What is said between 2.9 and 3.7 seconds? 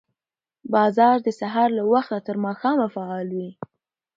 فعال وي